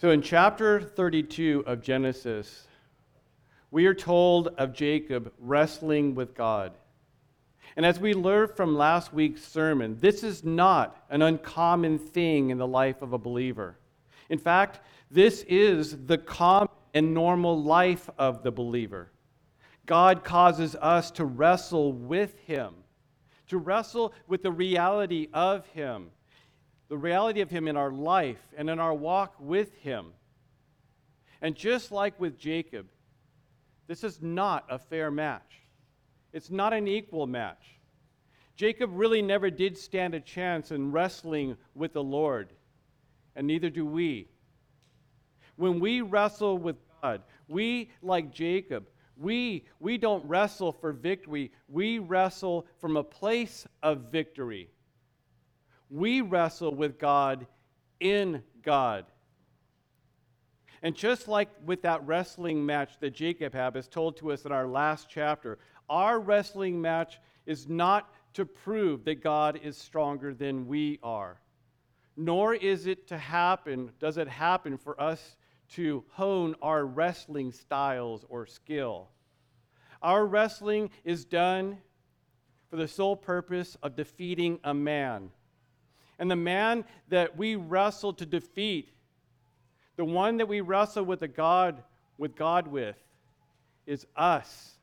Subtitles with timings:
[0.00, 2.68] So in chapter 32 of Genesis,
[3.72, 6.72] we are told of Jacob wrestling with God.
[7.76, 12.58] And as we learned from last week's sermon, this is not an uncommon thing in
[12.58, 13.76] the life of a believer.
[14.28, 14.78] In fact,
[15.10, 19.10] this is the common and normal life of the believer.
[19.84, 22.72] God causes us to wrestle with Him,
[23.48, 26.12] to wrestle with the reality of Him
[26.88, 30.06] the reality of Him in our life and in our walk with Him.
[31.40, 32.86] And just like with Jacob,
[33.86, 35.62] this is not a fair match.
[36.32, 37.78] It's not an equal match.
[38.56, 42.52] Jacob really never did stand a chance in wrestling with the Lord,
[43.36, 44.28] and neither do we.
[45.56, 51.52] When we wrestle with God, we, like Jacob, we, we don't wrestle for victory.
[51.68, 54.70] We wrestle from a place of victory
[55.90, 57.46] we wrestle with God
[58.00, 59.06] in God.
[60.82, 64.52] And just like with that wrestling match that Jacob had, as told to us in
[64.52, 70.68] our last chapter, our wrestling match is not to prove that God is stronger than
[70.68, 71.40] we are.
[72.16, 75.36] Nor is it to happen, does it happen for us
[75.70, 79.08] to hone our wrestling styles or skill.
[80.02, 81.78] Our wrestling is done
[82.70, 85.30] for the sole purpose of defeating a man
[86.18, 88.90] and the man that we wrestle to defeat,
[89.96, 91.82] the one that we wrestle with God
[92.18, 92.96] with God with,
[93.86, 94.74] is us.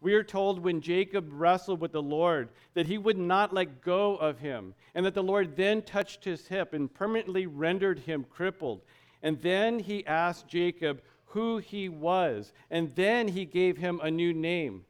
[0.00, 4.16] We are told when Jacob wrestled with the Lord that he would not let go
[4.16, 8.82] of him, and that the Lord then touched his hip and permanently rendered him crippled.
[9.22, 14.32] And then he asked Jacob who he was, and then he gave him a new
[14.32, 14.84] name.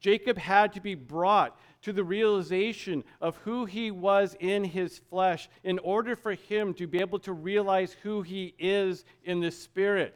[0.00, 5.48] Jacob had to be brought to the realization of who he was in his flesh
[5.64, 10.14] in order for him to be able to realize who he is in the spirit.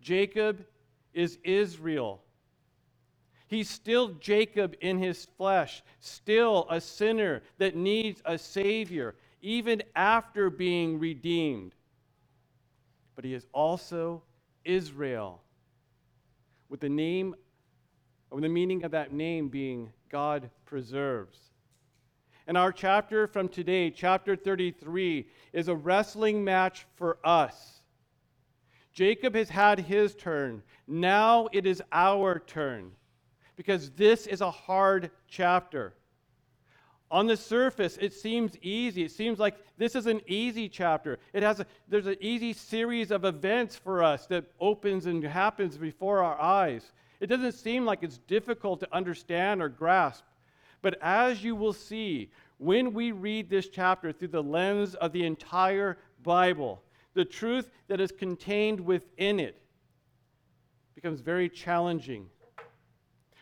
[0.00, 0.64] Jacob
[1.14, 2.22] is Israel.
[3.46, 10.50] He's still Jacob in his flesh, still a sinner that needs a Savior, even after
[10.50, 11.74] being redeemed.
[13.16, 14.22] But he is also
[14.64, 15.40] Israel,
[16.68, 17.34] with the name,
[18.30, 21.38] with the meaning of that name being God preserves.
[22.46, 27.82] And our chapter from today, chapter 33, is a wrestling match for us.
[28.92, 30.62] Jacob has had his turn.
[30.86, 32.92] Now it is our turn
[33.54, 35.94] because this is a hard chapter.
[37.10, 39.04] On the surface, it seems easy.
[39.04, 41.18] It seems like this is an easy chapter.
[41.32, 45.76] It has a, there's an easy series of events for us that opens and happens
[45.78, 46.92] before our eyes.
[47.20, 50.24] It doesn't seem like it's difficult to understand or grasp.
[50.82, 55.24] But as you will see, when we read this chapter through the lens of the
[55.24, 56.82] entire Bible,
[57.14, 59.60] the truth that is contained within it
[60.94, 62.28] becomes very challenging.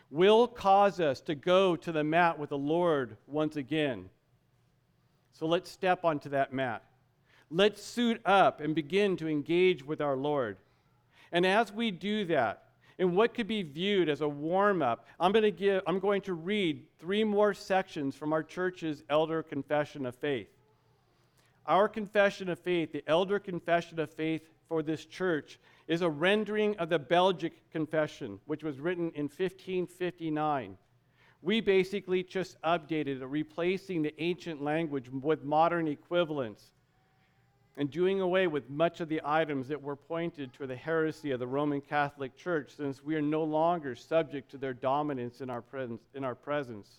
[0.09, 4.09] Will cause us to go to the mat with the Lord once again.
[5.33, 6.83] So let's step onto that mat.
[7.49, 10.57] Let's suit up and begin to engage with our Lord.
[11.31, 12.66] And as we do that,
[12.97, 16.21] in what could be viewed as a warm up, I'm going to give I'm going
[16.23, 20.49] to read three more sections from our church's elder confession of faith.
[21.65, 26.75] Our confession of faith, the elder confession of faith for this church, is a rendering
[26.77, 30.77] of the Belgic confession, which was written in 1559.
[31.41, 36.71] We basically just updated it, replacing the ancient language with modern equivalents
[37.77, 41.39] and doing away with much of the items that were pointed to the heresy of
[41.39, 45.61] the Roman Catholic Church, since we are no longer subject to their dominance in our,
[45.61, 46.89] presence, in our presence.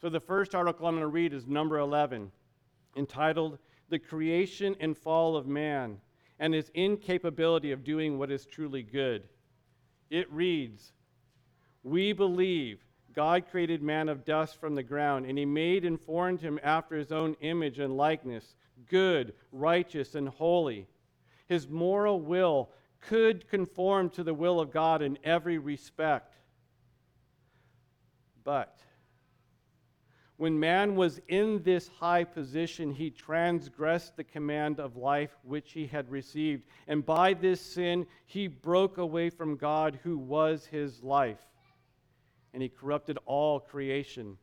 [0.00, 2.32] So, the first article I'm going to read is number 11,
[2.96, 3.58] entitled
[3.88, 5.98] The Creation and Fall of Man
[6.40, 9.28] and His Incapability of Doing What is Truly Good.
[10.10, 10.92] It reads
[11.84, 12.84] We believe
[13.14, 16.96] God created man of dust from the ground, and He made and formed him after
[16.96, 18.56] His own image and likeness
[18.88, 20.86] good, righteous, and holy.
[21.46, 22.70] His moral will
[23.00, 26.34] could conform to the will of God in every respect.
[28.44, 28.78] But
[30.36, 35.86] when man was in this high position, he transgressed the command of life which he
[35.86, 36.64] had received.
[36.86, 41.40] And by this sin, he broke away from God, who was his life.
[42.52, 44.36] And he corrupted all creation.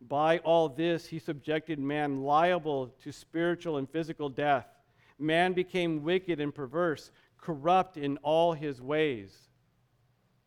[0.00, 4.66] By all this, he subjected man liable to spiritual and physical death.
[5.18, 9.36] Man became wicked and perverse, corrupt in all his ways.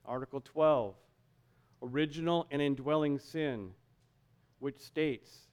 [0.05, 0.95] Article 12
[1.83, 3.71] Original and indwelling sin,
[4.59, 5.49] which states,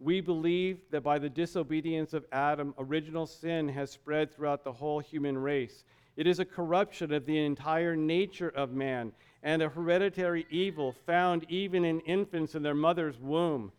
[0.00, 5.00] We believe that by the disobedience of Adam, original sin has spread throughout the whole
[5.00, 5.84] human race.
[6.16, 9.12] It is a corruption of the entire nature of man
[9.42, 13.72] and a hereditary evil found even in infants in their mother's womb.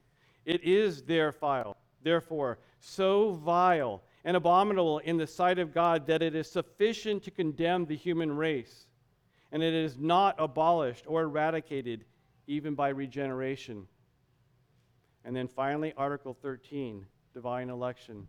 [0.45, 6.35] It is therefore, therefore so vile and abominable in the sight of God that it
[6.35, 8.85] is sufficient to condemn the human race,
[9.51, 12.05] and it is not abolished or eradicated
[12.47, 13.87] even by regeneration.
[15.25, 18.27] And then finally, Article 13 divine election.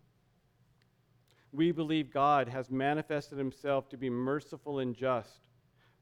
[1.50, 5.47] We believe God has manifested himself to be merciful and just,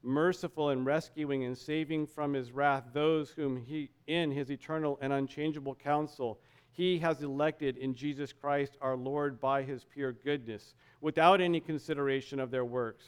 [0.06, 5.12] merciful in rescuing and saving from his wrath those whom he, in his eternal and
[5.12, 6.38] unchangeable counsel,
[6.72, 12.38] he has elected in Jesus Christ our Lord by his pure goodness, without any consideration
[12.38, 13.04] of their works.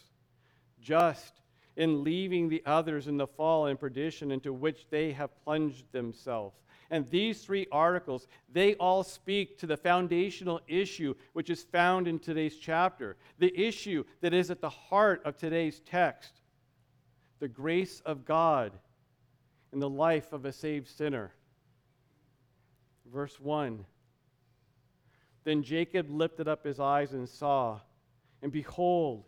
[0.81, 1.41] Just
[1.77, 6.57] in leaving the others in the fall and perdition into which they have plunged themselves
[6.91, 12.19] and these three articles, they all speak to the foundational issue which is found in
[12.19, 16.41] today's chapter, the issue that is at the heart of today's text
[17.39, 18.73] the grace of God
[19.73, 21.33] in the life of a saved sinner.
[23.13, 23.85] Verse 1
[25.45, 27.81] Then Jacob lifted up his eyes and saw,
[28.43, 29.25] and behold,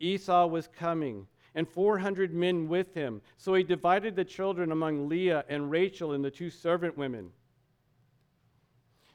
[0.00, 3.20] Esau was coming and 400 men with him.
[3.36, 7.30] So he divided the children among Leah and Rachel and the two servant women.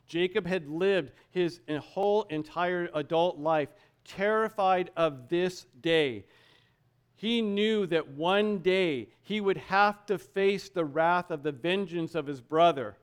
[0.07, 3.69] Jacob had lived his whole entire adult life
[4.05, 6.25] terrified of this day.
[7.17, 12.13] He knew that one day he would have to face the wrath of the vengeance
[12.13, 12.95] of his brother,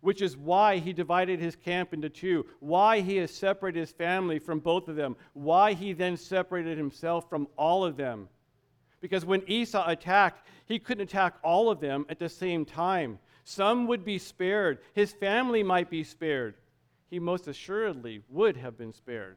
[0.00, 4.38] which is why he divided his camp into two, why he has separated his family
[4.38, 8.28] from both of them, why he then separated himself from all of them.
[9.00, 13.18] Because when Esau attacked, he couldn't attack all of them at the same time.
[13.42, 16.54] Some would be spared, his family might be spared.
[17.10, 19.36] He most assuredly would have been spared.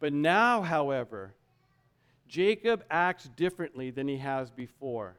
[0.00, 1.34] But now, however,
[2.28, 5.16] Jacob acts differently than he has before,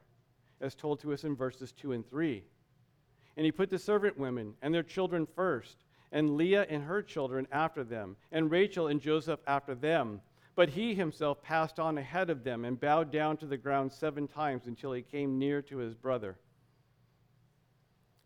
[0.60, 2.42] as told to us in verses 2 and 3.
[3.36, 7.46] And he put the servant women and their children first, and Leah and her children
[7.52, 10.20] after them, and Rachel and Joseph after them
[10.58, 14.26] but he himself passed on ahead of them and bowed down to the ground seven
[14.26, 16.36] times until he came near to his brother.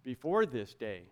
[0.03, 1.03] Before this day,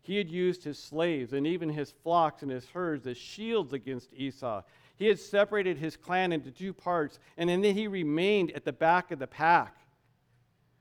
[0.00, 4.14] he had used his slaves and even his flocks and his herds as shields against
[4.14, 4.62] Esau.
[5.00, 9.10] He had separated his clan into two parts, and then he remained at the back
[9.10, 9.74] of the pack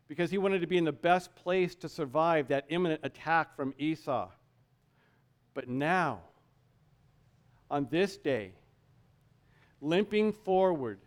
[0.10, 3.74] because he wanted to be in the best place to survive that imminent attack from
[3.78, 4.30] Esau.
[5.54, 6.20] But now,
[7.72, 8.52] on this day,
[9.80, 11.00] limping forward,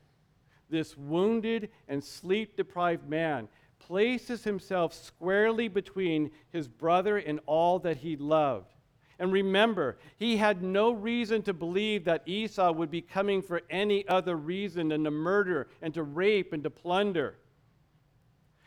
[0.70, 3.46] this wounded and sleep deprived man
[3.78, 8.72] places himself squarely between his brother and all that he loved.
[9.18, 14.06] And remember, he had no reason to believe that Esau would be coming for any
[14.08, 17.36] other reason than to murder and to rape and to plunder.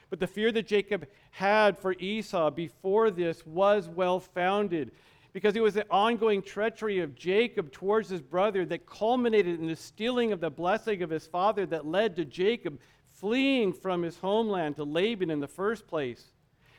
[0.09, 4.91] But the fear that Jacob had for Esau before this was well founded
[5.33, 9.75] because it was the ongoing treachery of Jacob towards his brother that culminated in the
[9.75, 14.77] stealing of the blessing of his father that led to Jacob fleeing from his homeland
[14.77, 16.31] to Laban in the first place.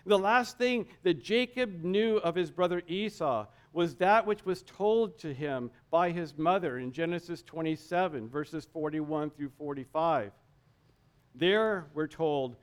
[0.07, 5.19] The last thing that Jacob knew of his brother Esau was that which was told
[5.19, 10.31] to him by his mother in Genesis 27, verses 41 through 45.
[11.35, 12.57] There, we're told,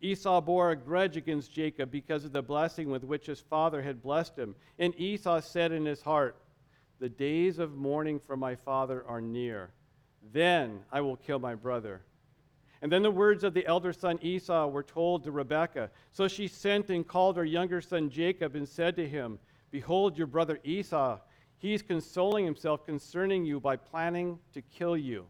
[0.00, 4.02] Esau bore a grudge against Jacob because of the blessing with which his father had
[4.02, 4.56] blessed him.
[4.78, 6.36] And Esau said in his heart,
[6.98, 9.70] The days of mourning for my father are near.
[10.32, 12.02] Then I will kill my brother.
[12.80, 15.90] And then the words of the elder son Esau were told to Rebekah.
[16.12, 19.38] So she sent and called her younger son Jacob and said to him,
[19.70, 21.18] Behold, your brother Esau.
[21.58, 25.26] He is consoling himself concerning you by planning to kill you.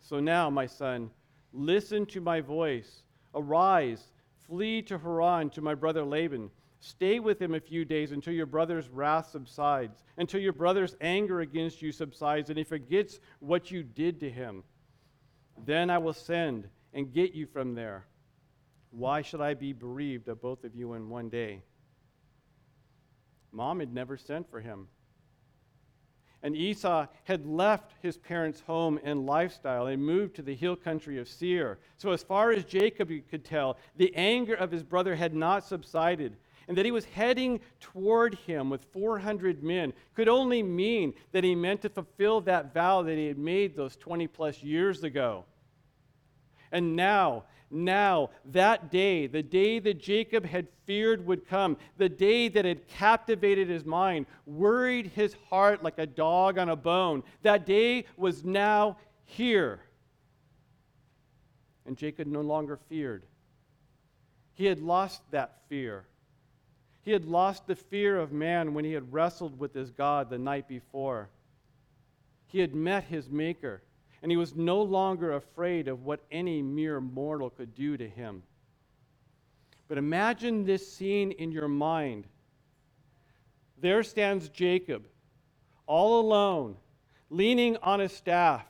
[0.00, 1.10] So now, my son,
[1.52, 3.02] listen to my voice
[3.34, 4.12] Arise,
[4.46, 6.50] flee to Haran to my brother Laban.
[6.80, 11.40] Stay with him a few days until your brother's wrath subsides, until your brother's anger
[11.40, 14.62] against you subsides, and he forgets what you did to him.
[15.64, 18.06] Then I will send and get you from there.
[18.90, 21.62] Why should I be bereaved of both of you in one day?
[23.52, 24.88] Mom had never sent for him.
[26.42, 31.18] And Esau had left his parents' home and lifestyle and moved to the hill country
[31.18, 31.80] of Seir.
[31.96, 36.36] So, as far as Jacob could tell, the anger of his brother had not subsided.
[36.68, 41.54] And that he was heading toward him with 400 men could only mean that he
[41.54, 45.46] meant to fulfill that vow that he had made those 20 plus years ago.
[46.70, 52.48] And now, now, that day, the day that Jacob had feared would come, the day
[52.48, 57.66] that had captivated his mind, worried his heart like a dog on a bone, that
[57.66, 59.80] day was now here.
[61.84, 63.24] And Jacob no longer feared.
[64.54, 66.06] He had lost that fear.
[67.02, 70.38] He had lost the fear of man when he had wrestled with his God the
[70.38, 71.30] night before.
[72.46, 73.82] He had met his Maker
[74.22, 78.42] and he was no longer afraid of what any mere mortal could do to him.
[79.86, 82.26] But imagine this scene in your mind.
[83.80, 85.06] There stands Jacob,
[85.86, 86.76] all alone,
[87.30, 88.66] leaning on a staff,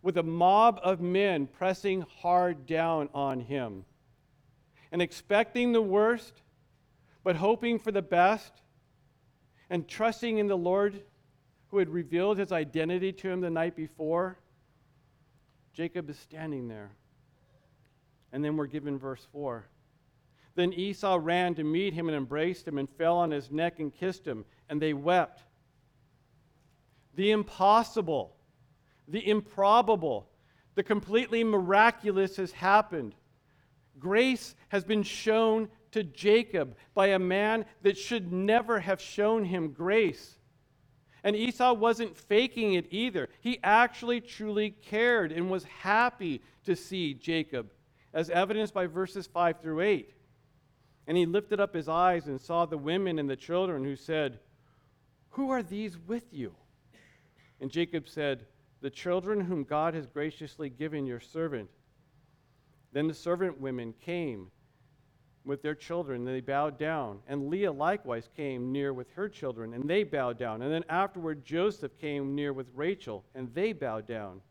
[0.00, 3.84] with a mob of men pressing hard down on him,
[4.92, 6.40] and expecting the worst,
[7.24, 8.62] but hoping for the best,
[9.70, 11.02] and trusting in the Lord
[11.68, 14.38] who had revealed his identity to him the night before
[15.72, 16.90] Jacob is standing there.
[18.32, 19.66] And then we're given verse 4.
[20.54, 23.94] Then Esau ran to meet him and embraced him and fell on his neck and
[23.94, 25.44] kissed him, and they wept.
[27.14, 28.34] The impossible,
[29.06, 30.28] the improbable,
[30.74, 33.14] the completely miraculous has happened.
[33.98, 39.72] Grace has been shown to Jacob by a man that should never have shown him
[39.72, 40.38] grace.
[41.24, 43.28] And Esau wasn't faking it either.
[43.40, 47.70] He actually truly cared and was happy to see Jacob,
[48.14, 50.14] as evidenced by verses 5 through 8.
[51.06, 54.38] And he lifted up his eyes and saw the women and the children, who said,
[55.30, 56.54] Who are these with you?
[57.60, 58.46] And Jacob said,
[58.80, 61.68] The children whom God has graciously given your servant.
[62.92, 64.50] Then the servant women came
[65.48, 67.18] with their children, and they bowed down.
[67.26, 70.62] And Leah likewise came near with her children, and they bowed down.
[70.62, 74.42] And then afterward, Joseph came near with Rachel, and they bowed down.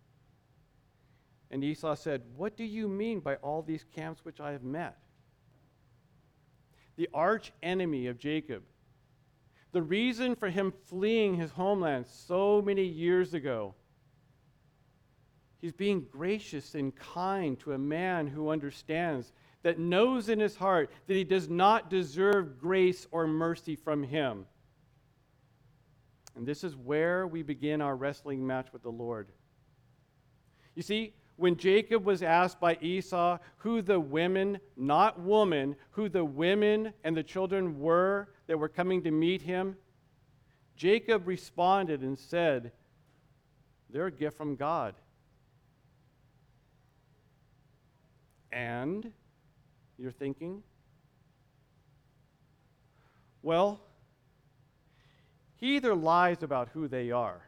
[1.51, 4.97] And Esau said, What do you mean by all these camps which I have met?
[6.97, 8.63] The arch enemy of Jacob,
[9.71, 13.75] the reason for him fleeing his homeland so many years ago.
[15.59, 19.31] He's being gracious and kind to a man who understands
[19.67, 24.45] that knows in his heart that he does not deserve grace or mercy from him.
[26.37, 29.27] And this is where we begin our wrestling match with the Lord.
[30.73, 36.23] You see, when Jacob was asked by Esau who the women, not woman, who the
[36.23, 39.75] women and the children were that were coming to meet him,
[40.77, 42.71] Jacob responded and said,
[43.89, 44.95] They're a gift from God.
[48.49, 49.11] And
[49.97, 50.63] you're thinking?
[53.41, 53.79] Well,
[55.55, 57.41] he either lies about who they are,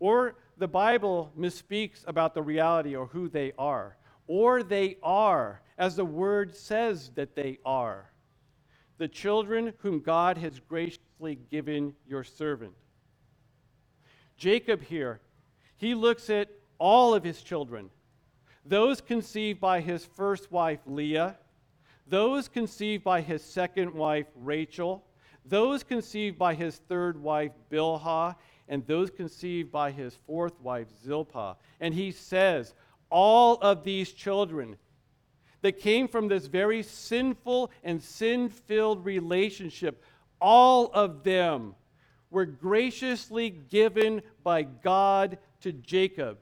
[0.00, 5.96] or the Bible misspeaks about the reality or who they are, or they are, as
[5.96, 8.10] the word says that they are,
[8.98, 12.72] the children whom God has graciously given your servant.
[14.36, 15.20] Jacob here,
[15.76, 17.90] he looks at all of his children,
[18.64, 21.36] those conceived by his first wife Leah
[22.08, 25.04] those conceived by his second wife Rachel,
[25.44, 28.36] those conceived by his third wife Bilhah,
[28.68, 31.56] and those conceived by his fourth wife Zilpah.
[31.80, 32.74] And he says,
[33.10, 34.76] all of these children
[35.62, 40.04] that came from this very sinful and sin filled relationship,
[40.40, 41.74] all of them
[42.30, 46.38] were graciously given by God to Jacob,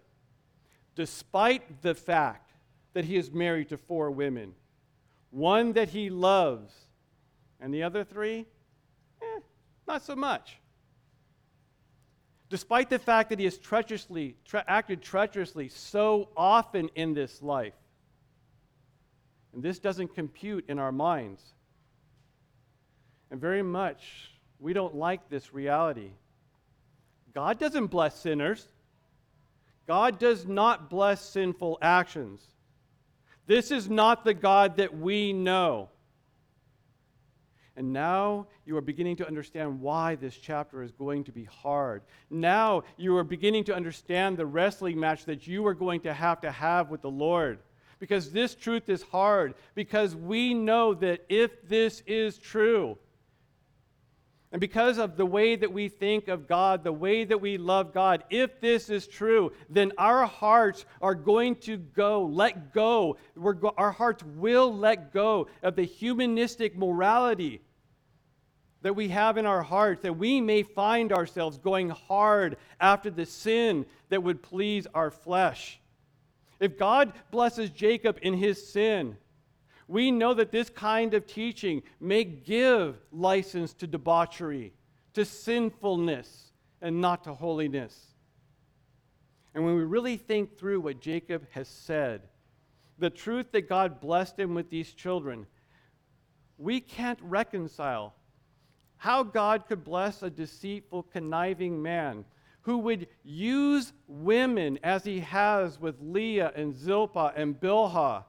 [0.96, 2.50] despite the fact
[2.92, 4.54] that he is married to four women
[5.36, 6.72] one that he loves,
[7.60, 8.46] and the other three,
[9.20, 9.40] eh,
[9.86, 10.56] not so much.
[12.48, 17.74] Despite the fact that he has treacherously, tre- acted treacherously so often in this life,
[19.52, 21.42] and this doesn't compute in our minds.
[23.30, 26.12] And very much, we don't like this reality.
[27.34, 28.66] God doesn't bless sinners.
[29.86, 32.40] God does not bless sinful actions.
[33.46, 35.88] This is not the God that we know.
[37.76, 42.02] And now you are beginning to understand why this chapter is going to be hard.
[42.30, 46.40] Now you are beginning to understand the wrestling match that you are going to have
[46.40, 47.58] to have with the Lord.
[47.98, 49.54] Because this truth is hard.
[49.74, 52.96] Because we know that if this is true,
[54.52, 57.92] and because of the way that we think of God, the way that we love
[57.92, 63.16] God, if this is true, then our hearts are going to go, let go.
[63.34, 67.60] Go, our hearts will let go of the humanistic morality
[68.82, 73.26] that we have in our hearts, that we may find ourselves going hard after the
[73.26, 75.80] sin that would please our flesh.
[76.60, 79.16] If God blesses Jacob in his sin,
[79.88, 84.72] we know that this kind of teaching may give license to debauchery,
[85.14, 88.14] to sinfulness, and not to holiness.
[89.54, 92.22] And when we really think through what Jacob has said,
[92.98, 95.46] the truth that God blessed him with these children,
[96.58, 98.14] we can't reconcile
[98.96, 102.24] how God could bless a deceitful, conniving man
[102.62, 108.24] who would use women as he has with Leah and Zilpah and Bilhah.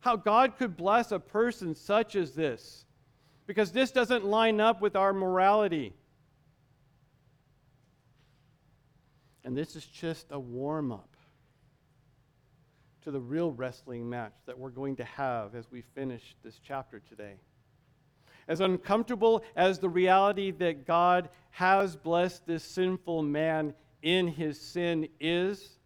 [0.00, 2.84] How God could bless a person such as this,
[3.46, 5.94] because this doesn't line up with our morality.
[9.44, 11.16] And this is just a warm up
[13.02, 17.00] to the real wrestling match that we're going to have as we finish this chapter
[17.00, 17.34] today.
[18.48, 25.08] As uncomfortable as the reality that God has blessed this sinful man in his sin
[25.18, 25.78] is,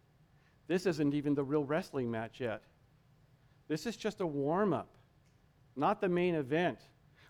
[0.67, 2.61] this isn't even the real wrestling match yet.
[3.67, 4.89] This is just a warm up,
[5.75, 6.79] not the main event.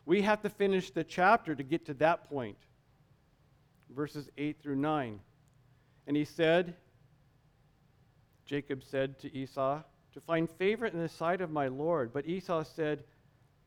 [0.06, 2.58] We have to finish the chapter to get to that point.
[3.96, 5.20] Verses 8 through 9.
[6.08, 6.76] And he said,
[8.46, 9.82] Jacob said to Esau,
[10.14, 12.14] To find favor in the sight of my Lord.
[12.14, 13.04] But Esau said,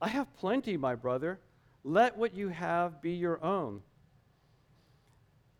[0.00, 1.40] I have plenty, my brother.
[1.82, 3.80] Let what you have be your own.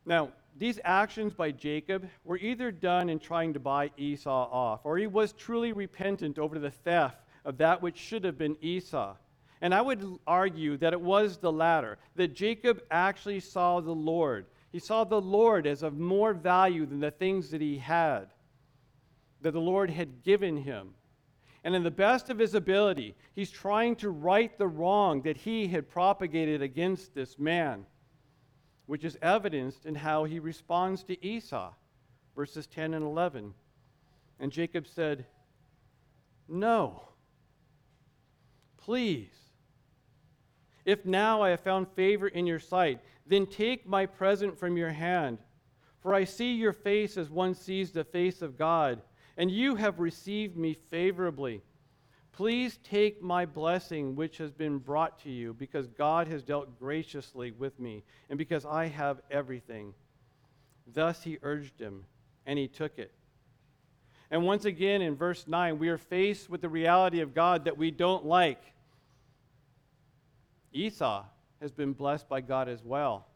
[0.07, 4.99] Now, these actions by Jacob were either done in trying to buy Esau off, or
[4.99, 9.15] he was truly repentant over the theft of that which should have been Esau.
[9.61, 14.47] And I would argue that it was the latter, that Jacob actually saw the Lord.
[14.71, 18.27] He saw the Lord as of more value than the things that he had,
[19.41, 20.91] that the Lord had given him.
[21.65, 25.67] And in the best of his ability, he's trying to right the wrong that he
[25.67, 27.85] had propagated against this man,
[28.89, 31.73] which is evidenced in how he responds to Esau,
[32.35, 33.55] verses 10 and 11.
[34.41, 35.27] And Jacob said,
[36.49, 37.03] No,
[38.77, 39.29] please.
[40.85, 44.91] If now I have found favor in your sight, then take my present from your
[44.91, 45.39] hand.
[46.01, 49.03] For I see your face as one sees the face of God
[49.39, 51.63] and you have received me favorably.
[52.39, 57.51] Please take my blessing which has been brought to you, because God has dealt graciously
[57.51, 59.93] with me, and because I have everything.
[60.87, 62.05] Thus he urged him,
[62.47, 63.11] and he took it.
[64.31, 67.77] And once again in verse 9, we are faced with the reality of God that
[67.77, 68.63] we don't like.
[70.73, 71.25] Esau
[71.61, 73.27] has been blessed by God as well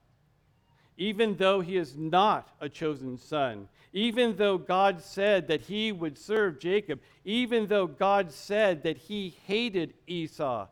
[1.02, 6.16] even though he is not a chosen son, even though God said that he would
[6.16, 10.68] serve Jacob, even though God said that he hated Esau,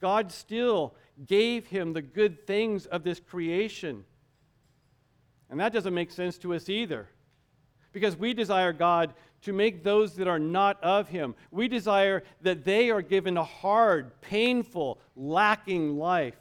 [0.00, 0.94] God still
[1.26, 4.06] gave him the good things of this creation.
[5.50, 7.06] And that doesn't make sense to us either.
[7.92, 11.34] Because we desire God to make those that are not of him.
[11.50, 16.36] We desire that they are given a hard, painful, lacking life.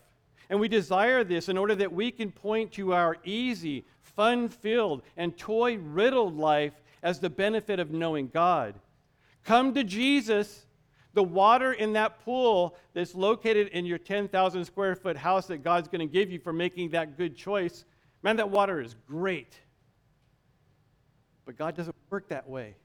[0.50, 5.02] And we desire this in order that we can point to our easy, fun filled,
[5.18, 8.76] and toy riddled life as the benefit of knowing God.
[9.44, 10.66] Come to Jesus.
[11.14, 15.88] The water in that pool that's located in your 10,000 square foot house that God's
[15.88, 17.86] going to give you for making that good choice,
[18.22, 19.60] man, that water is great.
[21.46, 22.76] But God doesn't work that way.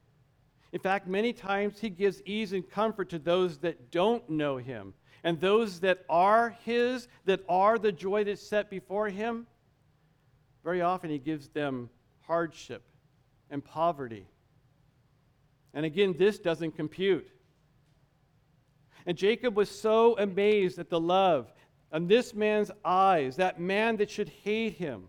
[0.72, 4.94] In fact, many times He gives ease and comfort to those that don't know Him.
[5.24, 9.46] And those that are His, that are the joy that's set before Him,
[10.64, 11.90] very often He gives them
[12.22, 12.82] hardship
[13.50, 14.26] and poverty.
[15.74, 17.28] And again, this doesn't compute.
[19.06, 21.52] And Jacob was so amazed at the love
[21.92, 25.08] in this man's eyes, that man that should hate him,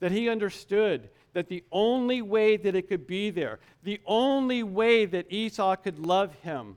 [0.00, 5.06] that he understood that the only way that it could be there, the only way
[5.06, 6.76] that Esau could love him,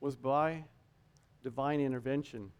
[0.00, 0.64] was by
[1.46, 2.50] divine intervention.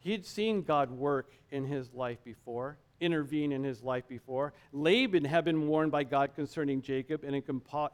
[0.00, 4.54] He had seen God work in his life before, intervene in his life before.
[4.72, 7.40] Laban had been warned by God concerning Jacob and,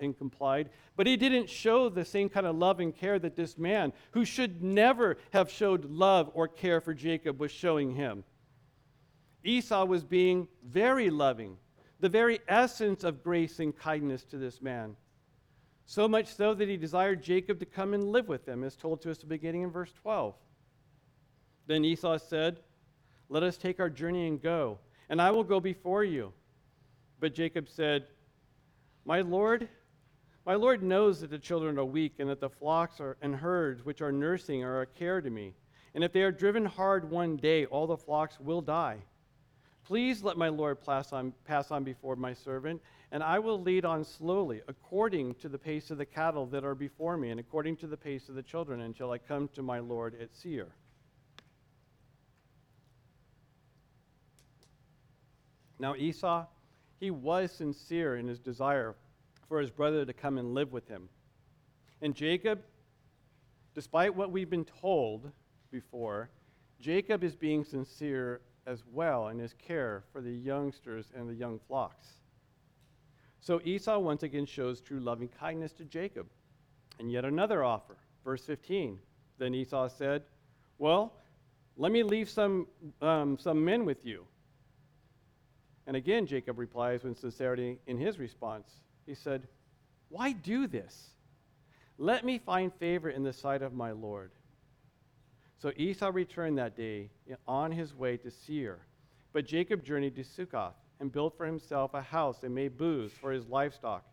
[0.00, 3.58] and complied, but he didn't show the same kind of love and care that this
[3.58, 8.24] man, who should never have showed love or care for Jacob, was showing him.
[9.44, 11.58] Esau was being very loving,
[12.00, 14.96] the very essence of grace and kindness to this man.
[15.86, 19.02] So much so that he desired Jacob to come and live with them, as told
[19.02, 20.34] to us at the beginning in verse 12.
[21.66, 22.58] Then Esau said,
[23.28, 26.32] Let us take our journey and go, and I will go before you.
[27.20, 28.06] But Jacob said,
[29.04, 29.68] My Lord,
[30.46, 33.84] my Lord knows that the children are weak, and that the flocks are, and herds
[33.84, 35.54] which are nursing are a care to me.
[35.94, 38.98] And if they are driven hard one day, all the flocks will die.
[39.84, 42.80] Please let my Lord pass on, pass on before my servant,
[43.14, 46.74] and I will lead on slowly, according to the pace of the cattle that are
[46.74, 49.78] before me, and according to the pace of the children, until I come to my
[49.78, 50.66] Lord at Seir.
[55.78, 56.46] Now, Esau,
[56.98, 58.96] he was sincere in his desire
[59.48, 61.08] for his brother to come and live with him.
[62.02, 62.62] And Jacob,
[63.76, 65.30] despite what we've been told
[65.70, 66.30] before,
[66.80, 71.60] Jacob is being sincere as well in his care for the youngsters and the young
[71.68, 72.23] flocks.
[73.44, 76.26] So Esau once again shows true loving kindness to Jacob.
[76.98, 77.98] And yet another offer.
[78.24, 78.98] Verse 15.
[79.36, 80.22] Then Esau said,
[80.78, 81.12] Well,
[81.76, 82.66] let me leave some,
[83.02, 84.24] um, some men with you.
[85.86, 88.66] And again, Jacob replies with sincerity in his response.
[89.04, 89.46] He said,
[90.08, 91.10] Why do this?
[91.98, 94.30] Let me find favor in the sight of my Lord.
[95.58, 97.10] So Esau returned that day
[97.46, 98.78] on his way to Seir.
[99.34, 103.32] But Jacob journeyed to Succoth and built for himself a house and made booths for
[103.32, 104.04] his livestock.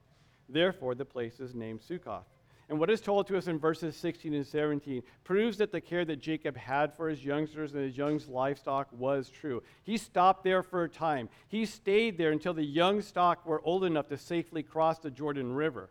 [0.49, 2.25] Therefore, the place is named Succoth.
[2.71, 6.05] And what is told to us in verses 16 and 17 proves that the care
[6.05, 9.61] that Jacob had for his youngsters and his young livestock was true.
[9.83, 11.27] He stopped there for a time.
[11.49, 15.53] He stayed there until the young stock were old enough to safely cross the Jordan
[15.53, 15.89] River.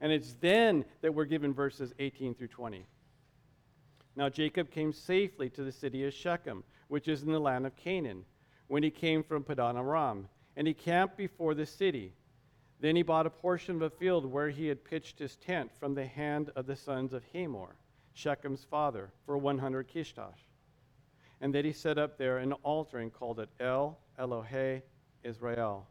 [0.00, 2.86] And it's then that we're given verses 18 through 20.
[4.16, 7.76] Now Jacob came safely to the city of Shechem, which is in the land of
[7.76, 8.24] Canaan,
[8.68, 12.12] when he came from Padan Aram, and he camped before the city.
[12.80, 15.94] Then he bought a portion of a field where he had pitched his tent from
[15.94, 17.76] the hand of the sons of Hamor,
[18.14, 20.34] Shechem's father, for 100 kesitah.
[21.40, 24.82] And then he set up there an altar and called it El Elohe
[25.22, 25.86] Israel.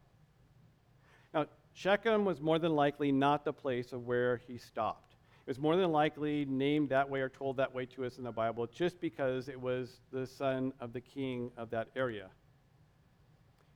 [1.32, 5.14] Now, Shechem was more than likely not the place of where he stopped.
[5.46, 8.24] It was more than likely named that way or told that way to us in
[8.24, 12.30] the Bible just because it was the son of the king of that area.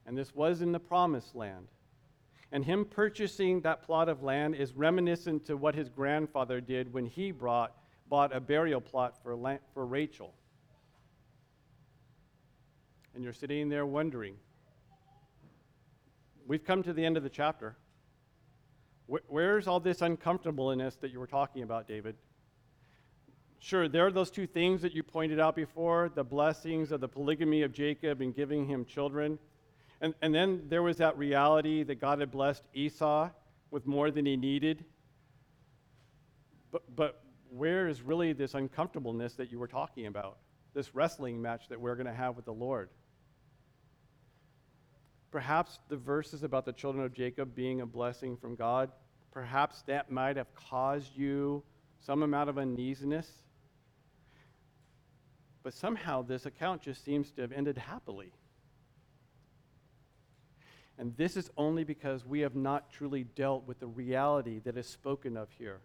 [0.09, 1.69] And this was in the promised land.
[2.51, 7.05] And him purchasing that plot of land is reminiscent to what his grandfather did when
[7.05, 7.77] he brought,
[8.09, 10.33] bought a burial plot for, for Rachel.
[13.15, 14.37] And you're sitting there wondering.
[16.47, 17.77] We've come to the end of the chapter.
[19.07, 22.17] Where's all this uncomfortableness that you were talking about, David?
[23.59, 27.09] Sure, there are those two things that you pointed out before the blessings of the
[27.09, 29.39] polygamy of Jacob and giving him children.
[30.01, 33.31] And, and then there was that reality that God had blessed Esau
[33.71, 34.85] with more than he needed.
[36.71, 40.39] But, but where is really this uncomfortableness that you were talking about?
[40.75, 42.91] This wrestling match that we're going to have with the Lord?
[45.31, 48.91] Perhaps the verses about the children of Jacob being a blessing from God,
[49.33, 51.63] perhaps that might have caused you
[52.01, 53.29] some amount of uneasiness.
[55.63, 58.33] But somehow this account just seems to have ended happily.
[60.99, 64.87] And this is only because we have not truly dealt with the reality that is
[64.87, 65.79] spoken of here.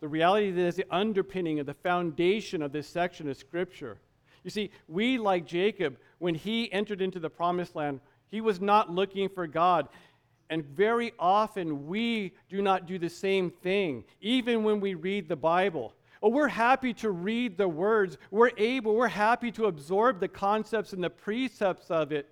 [0.00, 3.98] The reality that is the underpinning of the foundation of this section of Scripture.
[4.44, 8.90] You see, we, like Jacob, when he entered into the promised land, he was not
[8.90, 9.88] looking for God.
[10.50, 15.36] And very often we do not do the same thing, even when we read the
[15.36, 15.94] Bible.
[16.22, 18.18] Oh, we're happy to read the words.
[18.30, 22.28] We're able, we're happy to absorb the concepts and the precepts of it.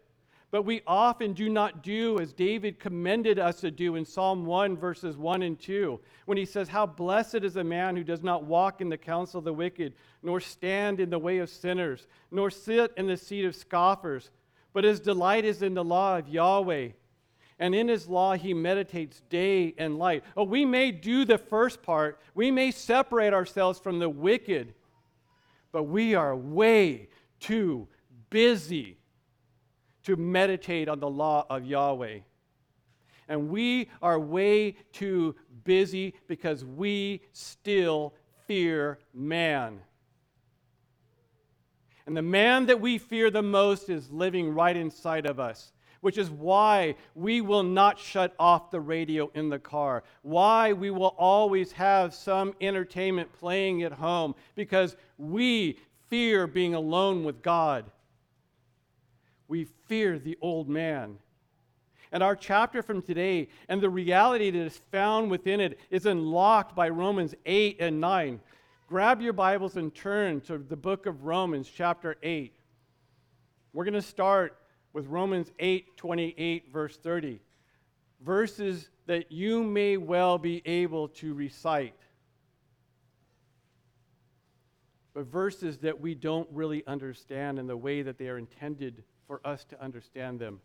[0.50, 4.78] But we often do not do as David commended us to do in Psalm 1,
[4.78, 8.44] verses 1 and 2, when he says, How blessed is a man who does not
[8.44, 12.50] walk in the counsel of the wicked, nor stand in the way of sinners, nor
[12.50, 14.30] sit in the seat of scoffers,
[14.72, 16.88] but his delight is in the law of Yahweh.
[17.58, 20.24] And in his law he meditates day and night.
[20.34, 24.72] Oh, we may do the first part, we may separate ourselves from the wicked,
[25.72, 27.08] but we are way
[27.38, 27.86] too
[28.30, 28.98] busy
[30.04, 32.20] to meditate on the law of Yahweh.
[33.28, 38.14] And we are way too busy because we still
[38.46, 39.80] fear man.
[42.06, 46.16] And the man that we fear the most is living right inside of us, which
[46.16, 51.14] is why we will not shut off the radio in the car, why we will
[51.18, 57.84] always have some entertainment playing at home, because we fear being alone with God
[59.48, 61.18] we fear the old man.
[62.12, 66.74] And our chapter from today and the reality that is found within it is unlocked
[66.74, 68.40] by Romans 8 and 9.
[68.86, 72.54] Grab your Bibles and turn to the book of Romans, chapter 8.
[73.72, 74.56] We're going to start
[74.92, 77.40] with Romans 8 28, verse 30.
[78.20, 81.94] Verses that you may well be able to recite.
[85.18, 89.40] but verses that we don't really understand in the way that they are intended for
[89.46, 90.60] us to understand them.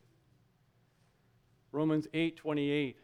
[1.71, 2.97] Romans 8 28.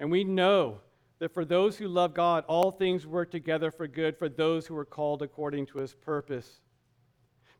[0.00, 0.80] And we know
[1.20, 4.76] that for those who love God, all things work together for good for those who
[4.76, 6.60] are called according to his purpose.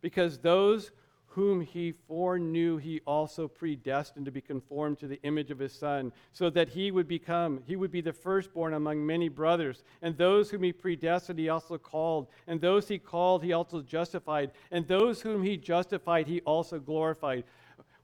[0.00, 0.90] Because those
[1.34, 6.12] whom he foreknew, he also predestined to be conformed to the image of his Son,
[6.32, 9.82] so that he would become, he would be the firstborn among many brothers.
[10.00, 12.28] And those whom he predestined, he also called.
[12.46, 14.52] And those he called, he also justified.
[14.70, 17.42] And those whom he justified, he also glorified.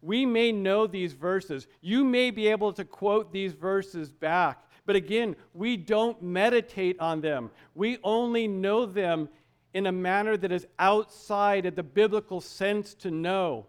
[0.03, 1.69] We may know these verses.
[1.81, 4.64] You may be able to quote these verses back.
[4.87, 7.53] But again, we don't meditate on them.
[7.77, 9.29] We only know them
[9.72, 13.66] in a manner that is outside of the biblical sense to know.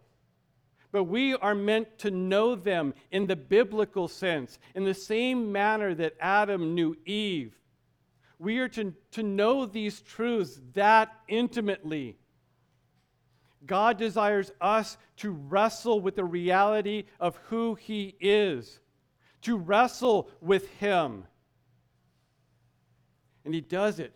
[0.92, 5.94] But we are meant to know them in the biblical sense, in the same manner
[5.96, 7.56] that Adam knew Eve.
[8.40, 12.18] We are to, to know these truths that intimately.
[13.66, 18.80] God desires us to wrestle with the reality of who He is,
[19.44, 21.26] to wrestle with Him.
[23.46, 24.14] And He does it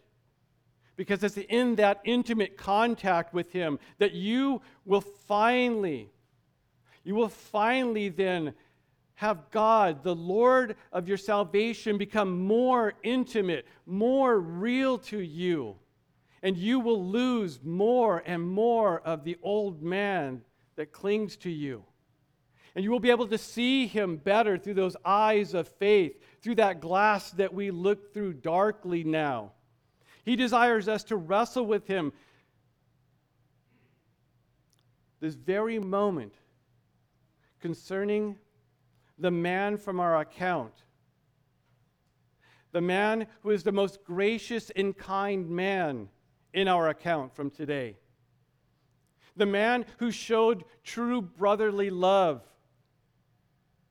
[0.96, 6.10] because it's in that intimate contact with Him that you will finally,
[7.04, 8.54] you will finally then
[9.16, 15.78] have God, the Lord of your salvation, become more intimate, more real to you.
[16.44, 20.42] And you will lose more and more of the old man
[20.76, 21.84] that clings to you.
[22.76, 26.56] And you will be able to see him better through those eyes of faith, through
[26.56, 29.54] that glass that we look through darkly now.
[30.26, 32.12] He desires us to wrestle with Him.
[35.22, 36.34] This very moment
[37.62, 38.38] concerning
[39.18, 40.74] the man from our account,
[42.72, 46.10] the man who is the most gracious and kind man
[46.54, 47.96] in our account from today,
[49.36, 52.42] the man who showed true brotherly love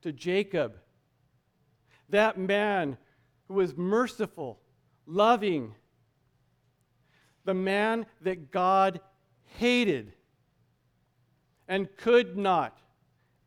[0.02, 0.78] to Jacob,
[2.08, 2.98] that man
[3.48, 4.60] who was merciful,
[5.06, 5.74] loving,
[7.44, 9.00] the man that God
[9.58, 10.12] hated
[11.68, 12.78] and could not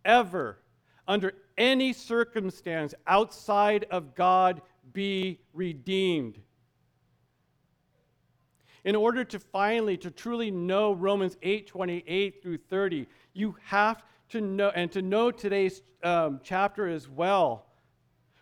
[0.06, 0.60] ever,
[1.08, 4.62] under any circumstance outside of God,
[4.94, 6.40] be redeemed.
[8.84, 14.42] In order to finally, to truly know Romans 8 28 through 30, you have to
[14.42, 17.66] know, and to know today's um, chapter as well,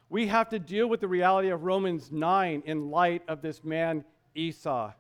[0.10, 4.04] we have to deal with the reality of Romans 9 in light of this man
[4.36, 4.92] Esau.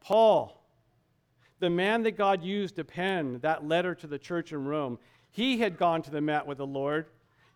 [0.00, 0.64] Paul,
[1.58, 4.98] the man that God used to pen that letter to the church in Rome,
[5.30, 7.06] he had gone to the mat with the Lord.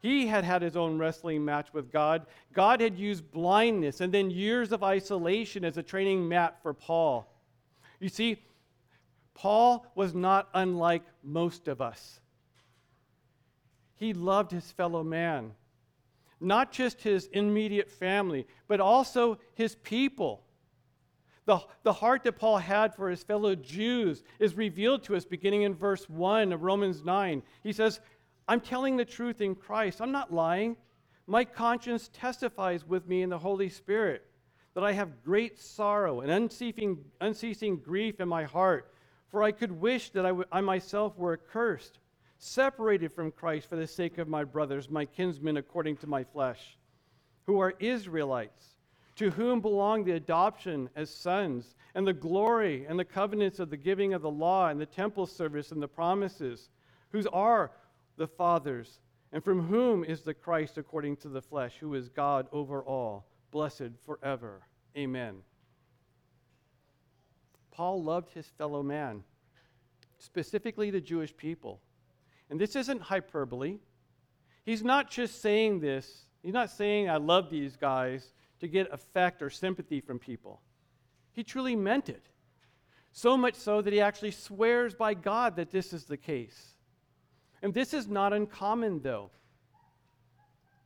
[0.01, 2.27] He had had his own wrestling match with God.
[2.53, 7.27] God had used blindness and then years of isolation as a training mat for Paul.
[8.01, 8.43] You see,
[9.33, 12.21] Paul was not unlike most of us.
[13.97, 15.53] He loved his fellow man,
[16.41, 20.45] not just his immediate family, but also his people.
[21.47, 25.63] The, the heart that Paul had for his fellow Jews is revealed to us beginning
[25.63, 27.43] in verse 1 of Romans 9.
[27.63, 28.01] He says,
[28.49, 30.01] I'm telling the truth in Christ.
[30.01, 30.77] I'm not lying.
[31.27, 34.25] My conscience testifies with me in the Holy Spirit
[34.75, 38.93] that I have great sorrow and unceasing, unceasing grief in my heart,
[39.29, 41.99] for I could wish that I, w- I myself were accursed,
[42.39, 46.77] separated from Christ for the sake of my brothers, my kinsmen according to my flesh,
[47.47, 48.74] who are Israelites
[49.17, 53.77] to whom belong the adoption as sons, and the glory and the covenants of the
[53.77, 56.69] giving of the law, and the temple service and the promises,
[57.11, 57.71] whose are
[58.17, 59.01] the fathers,
[59.33, 63.27] and from whom is the Christ according to the flesh, who is God over all,
[63.51, 64.63] blessed forever.
[64.97, 65.37] Amen.
[67.71, 69.23] Paul loved his fellow man,
[70.19, 71.81] specifically the Jewish people.
[72.51, 73.79] And this isn't hyperbole.
[74.65, 78.34] He's not just saying this, he's not saying, I love these guys
[78.65, 80.61] to get affect or sympathy from people.
[81.33, 82.25] He truly meant it.
[83.13, 86.75] So much so that he actually swears by God that this is the case.
[87.63, 89.31] And this is not uncommon, though.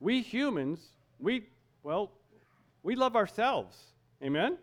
[0.01, 0.81] We humans,
[1.19, 1.47] we,
[1.83, 2.13] well,
[2.83, 3.77] we love ourselves.
[4.23, 4.59] Amen?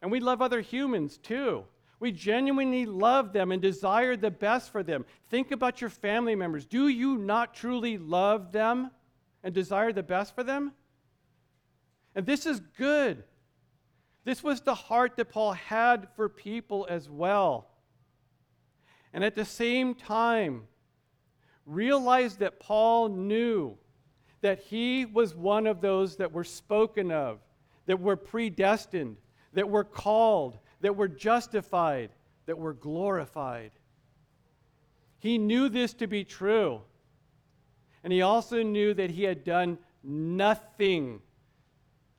[0.00, 1.64] And we love other humans too.
[2.00, 5.04] We genuinely love them and desire the best for them.
[5.30, 6.64] Think about your family members.
[6.64, 8.90] Do you not truly love them
[9.42, 10.72] and desire the best for them?
[12.14, 13.22] And this is good.
[14.24, 17.68] This was the heart that Paul had for people as well.
[19.12, 20.64] And at the same time,
[21.64, 23.76] realize that Paul knew
[24.40, 27.40] that he was one of those that were spoken of,
[27.86, 29.16] that we're predestined,
[29.54, 32.10] that we're called, that we're justified,
[32.46, 33.72] that we're glorified.
[35.18, 36.82] He knew this to be true.
[38.04, 41.20] And he also knew that he had done nothing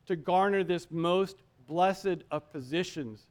[0.09, 3.27] to garner this most blessed of positions.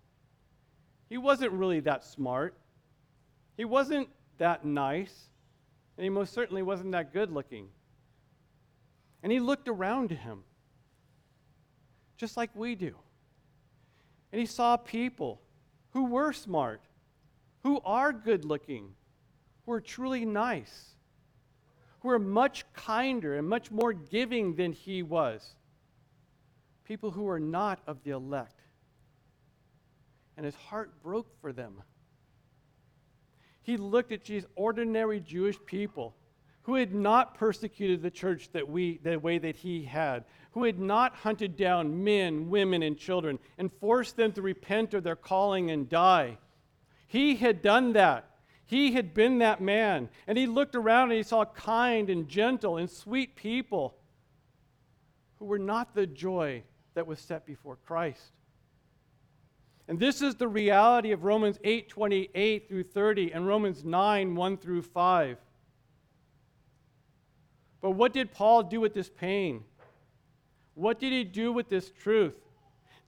[1.08, 2.56] He wasn't really that smart.
[3.56, 5.24] He wasn't that nice.
[5.96, 7.66] And he most certainly wasn't that good looking.
[9.24, 10.44] And he looked around him,
[12.16, 12.94] just like we do.
[14.30, 15.40] And he saw people
[15.90, 16.82] who were smart,
[17.64, 18.90] who are good looking,
[19.66, 20.94] who are truly nice,
[22.02, 25.56] who are much kinder and much more giving than he was.
[26.88, 28.62] People who are not of the elect.
[30.38, 31.82] And his heart broke for them.
[33.60, 36.16] He looked at these ordinary Jewish people
[36.62, 40.78] who had not persecuted the church that we, the way that he had, who had
[40.78, 45.70] not hunted down men, women, and children and forced them to repent of their calling
[45.70, 46.38] and die.
[47.06, 48.30] He had done that.
[48.64, 50.08] He had been that man.
[50.26, 53.94] And he looked around and he saw kind and gentle and sweet people
[55.38, 56.62] who were not the joy
[56.94, 58.32] that was set before Christ.
[59.88, 64.56] And this is the reality of Romans 8 28 through 30 and Romans 9 1
[64.58, 65.38] through 5.
[67.80, 69.64] But what did Paul do with this pain?
[70.74, 72.38] What did he do with this truth?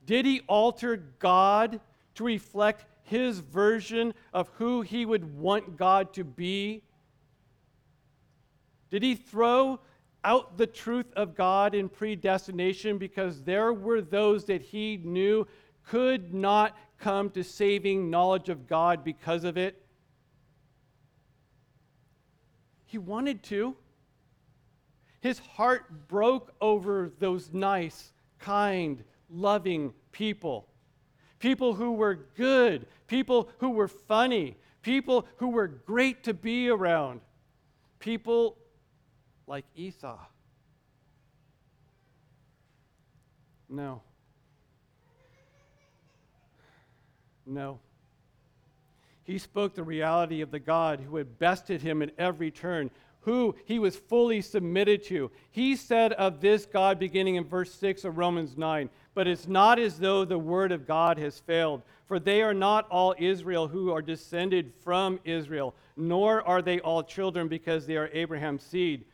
[0.06, 1.80] Did he alter God
[2.14, 6.82] to reflect his version of who he would want God to be?
[8.90, 9.80] Did he throw
[10.24, 15.46] out the truth of God in predestination because there were those that he knew
[15.86, 19.82] could not come to saving knowledge of God because of it?
[22.86, 23.76] He wanted to.
[25.20, 30.66] His heart broke over those nice, kind, loving people.
[31.38, 37.20] People who were good, people who were funny, people who were great to be around,
[37.98, 38.56] people
[39.50, 40.16] like Esau.
[43.68, 44.00] No.
[47.44, 47.80] No.
[49.24, 53.56] He spoke the reality of the God who had bested him at every turn, who
[53.64, 55.32] he was fully submitted to.
[55.50, 59.80] He said of this God, beginning in verse 6 of Romans 9, But it's not
[59.80, 63.90] as though the word of God has failed, for they are not all Israel who
[63.92, 69.04] are descended from Israel, nor are they all children because they are Abraham's seed,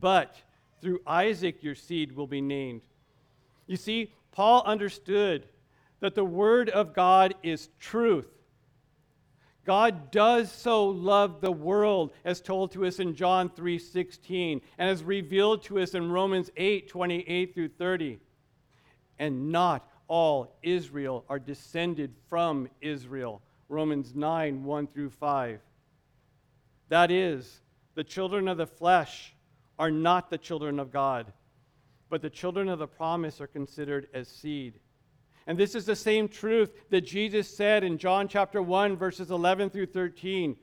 [0.00, 0.36] but
[0.80, 2.82] through Isaac your seed will be named.
[3.66, 5.46] You see, Paul understood
[6.00, 8.32] that the word of God is truth
[9.64, 15.04] God does so love the world, as told to us in John 3:16, and as
[15.04, 18.18] revealed to us in Romans 8:28 through 30.
[19.18, 23.40] And not all Israel are descended from Israel.
[23.68, 25.60] Romans 9, 1 through 5.
[26.88, 27.62] That is,
[27.94, 29.36] the children of the flesh
[29.78, 31.32] are not the children of God,
[32.08, 34.78] but the children of the promise are considered as seed.
[35.46, 39.70] And this is the same truth that Jesus said in John chapter 1, verses 11
[39.70, 40.56] through 13,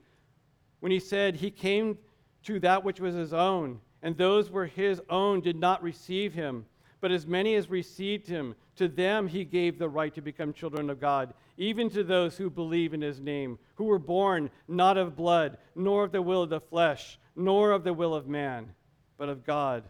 [0.80, 1.98] when he said, He came
[2.44, 6.66] to that which was his own, and those were his own did not receive him.
[7.02, 10.90] But as many as received him, to them he gave the right to become children
[10.90, 15.16] of God, even to those who believe in his name, who were born not of
[15.16, 18.74] blood, nor of the will of the flesh, nor of the will of man,
[19.20, 19.84] but of God.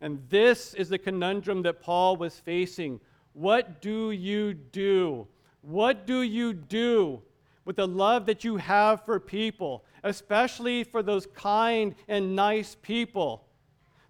[0.00, 2.98] And this is the conundrum that Paul was facing
[3.34, 5.26] what do you do?
[5.60, 7.20] What do you do
[7.64, 13.44] with the love that you have for people, especially for those kind and nice people,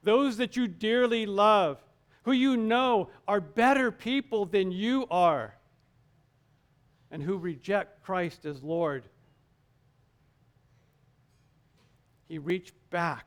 [0.02, 1.82] those that you dearly love,
[2.24, 5.54] who you know are better people than you are,
[7.10, 9.04] and who reject Christ as Lord?
[12.28, 13.26] He reached back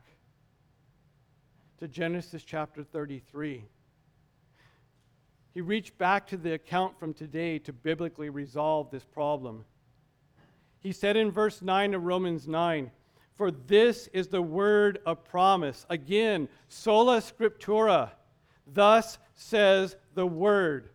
[1.79, 3.63] to Genesis chapter 33
[5.57, 9.65] he reached back to the account from today to biblically resolve this problem.
[10.81, 12.91] He said in verse 9 of Romans 9,
[13.33, 15.83] For this is the word of promise.
[15.89, 18.11] Again, sola scriptura.
[18.71, 20.89] Thus says the word.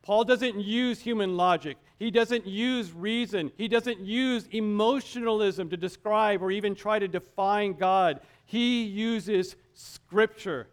[0.00, 1.76] Paul doesn't use human logic.
[1.98, 3.52] He doesn't use reason.
[3.58, 8.20] He doesn't use emotionalism to describe or even try to define God.
[8.46, 10.68] He uses scripture.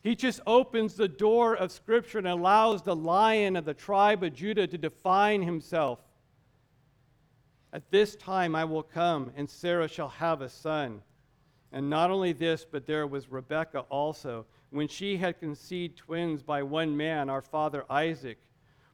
[0.00, 4.32] He just opens the door of Scripture and allows the lion of the tribe of
[4.32, 5.98] Judah to define himself.
[7.72, 11.02] At this time I will come, and Sarah shall have a son.
[11.72, 16.62] And not only this, but there was Rebekah also, when she had conceived twins by
[16.62, 18.38] one man, our father Isaac.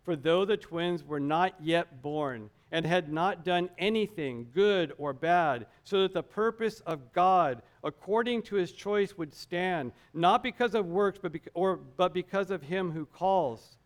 [0.02, 5.12] For though the twins were not yet born, and had not done anything, good or
[5.12, 10.74] bad, so that the purpose of God, according to his choice, would stand, not because
[10.74, 13.76] of works, but, or, but because of him who calls,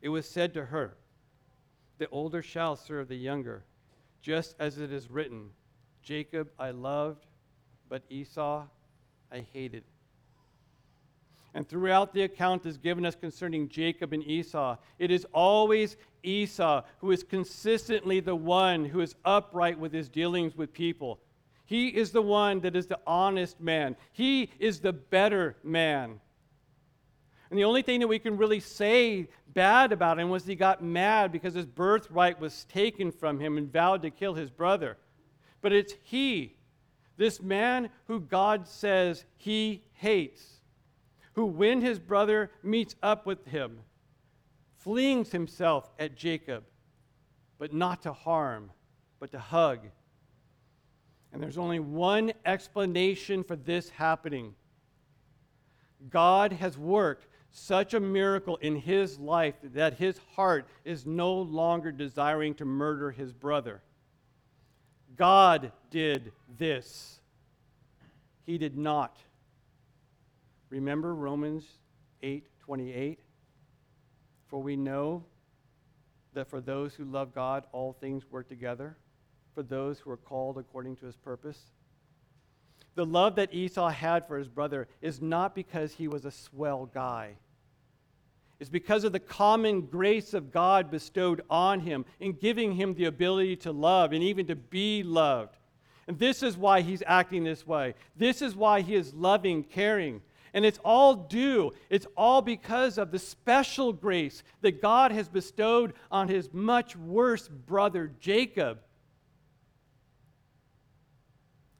[0.00, 0.96] it was said to her,
[1.98, 3.64] The older shall serve the younger,
[4.20, 5.50] just as it is written,
[6.02, 7.26] Jacob I loved,
[7.88, 8.64] but Esau
[9.30, 9.84] I hated.
[11.54, 16.82] And throughout the account is given us concerning Jacob and Esau, it is always Esau
[16.98, 21.20] who is consistently the one who is upright with his dealings with people.
[21.66, 26.20] He is the one that is the honest man, he is the better man.
[27.50, 30.82] And the only thing that we can really say bad about him was he got
[30.82, 34.96] mad because his birthright was taken from him and vowed to kill his brother.
[35.60, 36.56] But it's he,
[37.18, 40.61] this man who God says he hates
[41.34, 43.78] who, when his brother meets up with him,
[44.78, 46.64] flings himself at Jacob,
[47.58, 48.70] but not to harm,
[49.20, 49.80] but to hug.
[51.32, 54.54] And there's only one explanation for this happening
[56.10, 61.92] God has worked such a miracle in his life that his heart is no longer
[61.92, 63.82] desiring to murder his brother.
[65.16, 67.20] God did this.
[68.46, 69.16] He did not.
[70.72, 71.66] Remember Romans
[72.22, 73.18] 8 28?
[74.46, 75.22] For we know
[76.32, 78.96] that for those who love God, all things work together,
[79.54, 81.58] for those who are called according to his purpose.
[82.94, 86.86] The love that Esau had for his brother is not because he was a swell
[86.86, 87.32] guy.
[88.58, 93.04] It's because of the common grace of God bestowed on him in giving him the
[93.04, 95.54] ability to love and even to be loved.
[96.08, 97.94] And this is why he's acting this way.
[98.16, 100.22] This is why he is loving, caring.
[100.54, 105.94] And it's all due, it's all because of the special grace that God has bestowed
[106.10, 108.80] on his much worse brother, Jacob.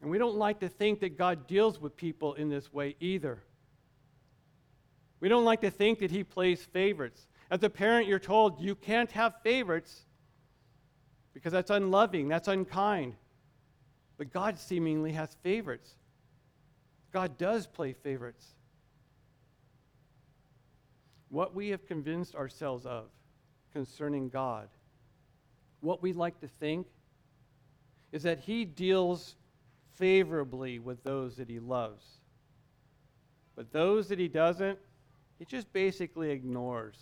[0.00, 3.42] And we don't like to think that God deals with people in this way either.
[5.20, 7.28] We don't like to think that he plays favorites.
[7.50, 10.06] As a parent, you're told you can't have favorites
[11.34, 13.14] because that's unloving, that's unkind.
[14.16, 15.94] But God seemingly has favorites.
[17.12, 18.54] God does play favorites
[21.32, 23.06] what we have convinced ourselves of
[23.72, 24.68] concerning God,
[25.80, 26.86] what we like to think,
[28.12, 29.36] is that He deals
[29.94, 32.04] favorably with those that He loves.
[33.56, 34.78] But those that He doesn't,
[35.38, 36.98] He just basically ignores.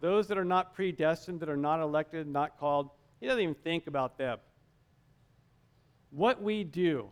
[0.00, 3.88] Those that are not predestined, that are not elected, not called, He doesn't even think
[3.88, 4.38] about them.
[6.10, 7.08] What we do,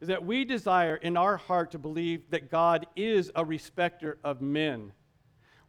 [0.00, 4.40] is that we desire in our heart to believe that God is a respecter of
[4.40, 4.92] men.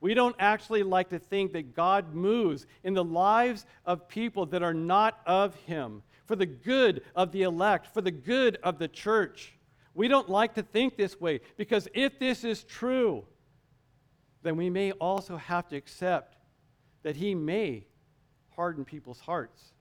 [0.01, 4.61] We don't actually like to think that God moves in the lives of people that
[4.61, 8.87] are not of Him for the good of the elect, for the good of the
[8.87, 9.53] church.
[9.93, 13.25] We don't like to think this way because if this is true,
[14.43, 16.37] then we may also have to accept
[17.03, 17.87] that He may
[18.55, 19.73] harden people's hearts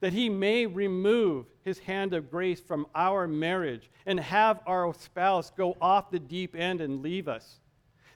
[0.00, 5.50] that he may remove his hand of grace from our marriage and have our spouse
[5.50, 7.60] go off the deep end and leave us.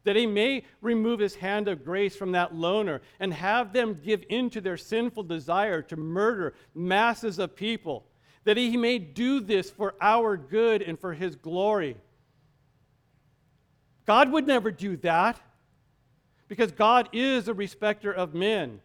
[0.05, 4.25] That he may remove his hand of grace from that loner and have them give
[4.29, 8.07] into their sinful desire to murder masses of people.
[8.45, 11.97] That he may do this for our good and for his glory.
[14.07, 15.41] God would never do that
[16.49, 18.81] because God is a respecter of men.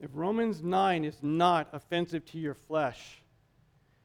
[0.00, 3.22] If Romans 9 is not offensive to your flesh,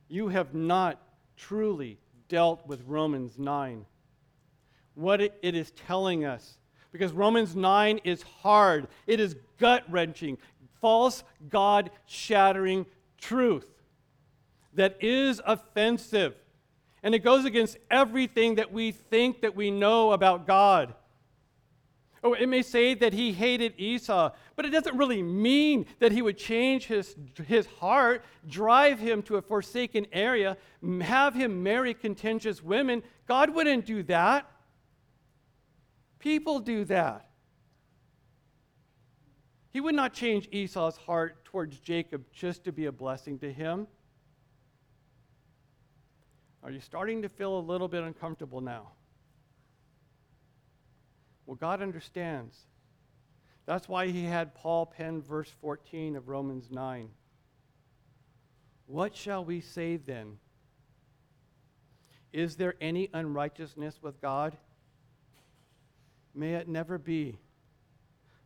[0.08, 1.02] you have not
[1.36, 1.98] truly
[2.30, 3.86] dealt with Romans 9.
[4.96, 6.58] What it, is telling us.
[6.92, 10.38] Because Romans 9 is hard, it is gut wrenching,
[10.80, 12.86] false, God shattering
[13.18, 13.68] truth
[14.74, 16.36] that is offensive.
[17.04, 20.94] And it goes against everything that we think that we know about God.
[22.24, 26.22] Oh, it may say that he hated Esau, but it doesn't really mean that he
[26.22, 27.16] would change his,
[27.48, 30.56] his heart, drive him to a forsaken area,
[31.02, 33.02] have him marry contentious women.
[33.28, 34.46] God wouldn't do that.
[36.20, 37.28] People do that.
[39.72, 43.88] He would not change Esau's heart towards Jacob just to be a blessing to him.
[46.62, 48.92] Are you starting to feel a little bit uncomfortable now?
[51.52, 52.58] Well, God understands.
[53.66, 57.10] That's why he had Paul pen verse 14 of Romans 9.
[58.86, 60.38] What shall we say then
[62.32, 64.56] Is there any unrighteousness with God?
[66.34, 67.38] May it never be.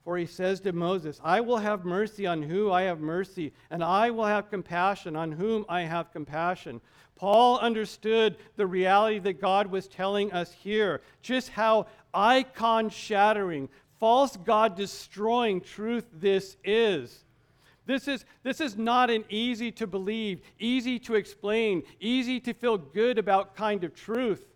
[0.04, 3.84] For he says to Moses, I will have mercy on who I have mercy, and
[3.84, 6.82] I will have compassion on whom I have compassion.
[7.16, 14.36] Paul understood the reality that God was telling us here, just how icon shattering, false
[14.38, 17.24] God destroying truth this is.
[17.86, 22.78] This is, this is not an easy to believe, easy to explain, easy to feel
[22.78, 24.48] good about kind of truth.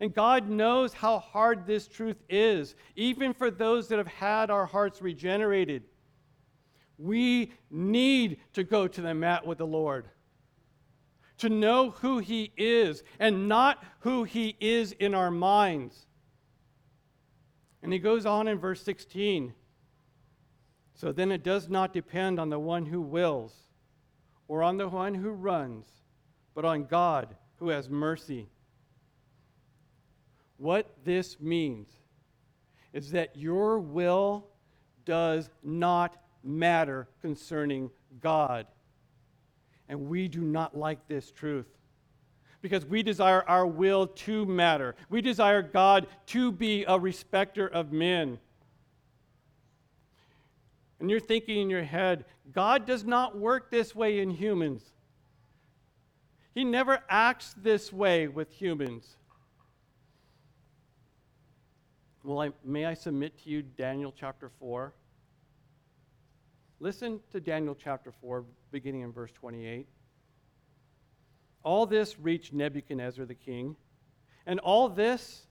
[0.00, 4.66] And God knows how hard this truth is, even for those that have had our
[4.66, 5.84] hearts regenerated.
[6.98, 10.08] We need to go to the mat with the Lord,
[11.38, 16.06] to know who He is and not who He is in our minds.
[17.82, 19.52] And He goes on in verse 16.
[20.94, 23.54] So then it does not depend on the one who wills
[24.48, 25.86] or on the one who runs,
[26.54, 28.48] but on God who has mercy.
[30.56, 31.88] What this means
[32.92, 34.46] is that your will
[35.04, 38.66] does not matter concerning God.
[39.88, 41.66] And we do not like this truth
[42.62, 44.96] because we desire our will to matter.
[45.08, 48.38] We desire God to be a respecter of men.
[50.98, 54.82] And you're thinking in your head, God does not work this way in humans.
[56.54, 59.16] He never acts this way with humans.
[62.24, 64.92] Well, I, may I submit to you Daniel chapter 4?
[66.80, 69.86] Listen to Daniel chapter 4, beginning in verse 28.
[71.62, 73.76] All this reached Nebuchadnezzar the king,
[74.46, 75.46] and all this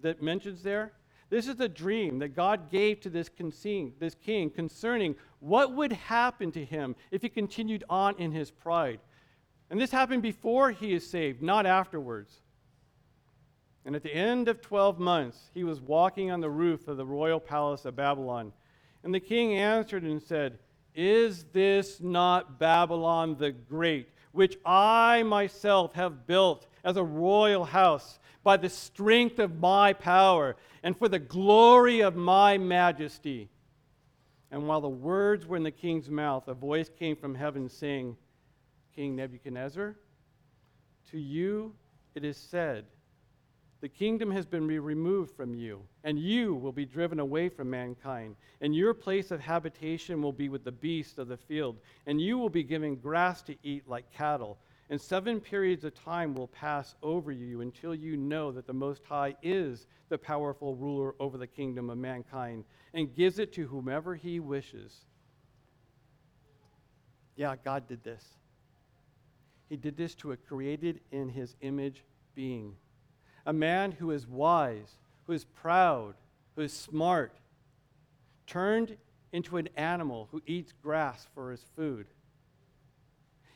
[0.00, 0.92] that mentions there,
[1.30, 3.30] this is the dream that God gave to this,
[3.98, 8.98] this king concerning what would happen to him if he continued on in his pride.
[9.70, 12.40] And this happened before he is saved, not afterwards.
[13.84, 17.06] And at the end of 12 months, he was walking on the roof of the
[17.06, 18.52] royal palace of Babylon.
[19.04, 20.58] And the king answered and said,
[20.94, 28.18] Is this not Babylon the Great, which I myself have built as a royal house
[28.42, 33.50] by the strength of my power and for the glory of my majesty?
[34.50, 38.16] And while the words were in the king's mouth, a voice came from heaven saying,
[38.94, 39.96] King Nebuchadnezzar,
[41.10, 41.74] to you
[42.14, 42.86] it is said,
[43.80, 48.36] the kingdom has been removed from you, and you will be driven away from mankind.
[48.60, 52.36] And your place of habitation will be with the beasts of the field, and you
[52.36, 54.58] will be given grass to eat like cattle.
[54.90, 59.04] And seven periods of time will pass over you until you know that the Most
[59.04, 64.14] High is the powerful ruler over the kingdom of mankind and gives it to whomever
[64.14, 65.06] he wishes.
[67.36, 68.24] Yeah, God did this.
[69.68, 72.02] He did this to a created in his image
[72.34, 72.74] being
[73.46, 76.14] a man who is wise, who is proud,
[76.56, 77.36] who is smart,
[78.46, 78.96] turned
[79.32, 82.06] into an animal who eats grass for his food.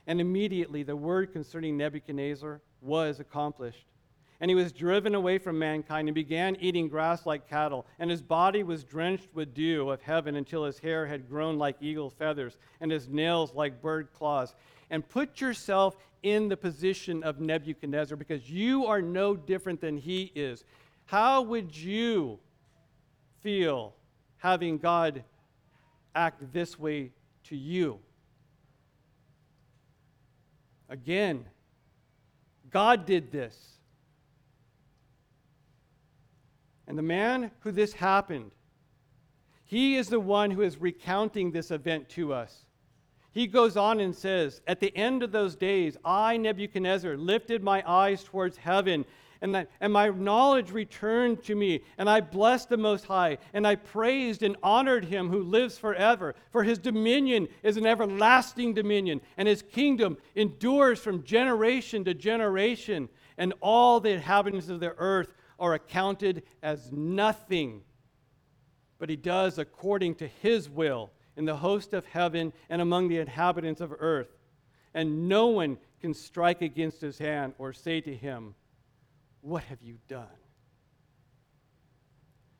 [0.06, 3.86] And immediately the word concerning Nebuchadnezzar was accomplished.
[4.40, 7.86] And he was driven away from mankind and began eating grass like cattle.
[7.98, 11.76] And his body was drenched with dew of heaven until his hair had grown like
[11.80, 14.54] eagle feathers and his nails like bird claws.
[14.90, 20.32] And put yourself in the position of Nebuchadnezzar because you are no different than he
[20.34, 20.64] is.
[21.04, 22.40] How would you
[23.42, 23.94] feel
[24.38, 25.22] having God
[26.14, 27.12] act this way
[27.44, 27.98] to you?
[30.88, 31.44] Again,
[32.70, 33.56] God did this.
[36.86, 38.50] And the man who this happened,
[39.64, 42.64] he is the one who is recounting this event to us.
[43.34, 47.82] He goes on and says, At the end of those days, I, Nebuchadnezzar, lifted my
[47.84, 49.04] eyes towards heaven,
[49.40, 53.66] and, that, and my knowledge returned to me, and I blessed the Most High, and
[53.66, 56.36] I praised and honored him who lives forever.
[56.52, 63.08] For his dominion is an everlasting dominion, and his kingdom endures from generation to generation,
[63.36, 67.82] and all the inhabitants of the earth are accounted as nothing.
[68.98, 73.18] But he does according to his will in the host of heaven and among the
[73.18, 74.28] inhabitants of earth.
[74.94, 78.54] And no one can strike against his hand or say to him,
[79.40, 80.26] What have you done?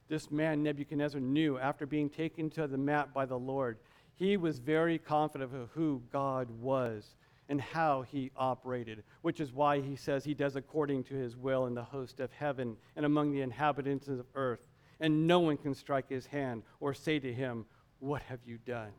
[0.08, 3.78] This man, Nebuchadnezzar, knew after being taken to the mat by the Lord,
[4.16, 7.16] he was very confident of who God was
[7.48, 11.66] and how he operated, which is why he says he does according to his will
[11.66, 14.66] in the host of heaven and among the inhabitants of earth.
[15.00, 17.66] And no one can strike his hand or say to him,
[18.05, 18.90] what have you done?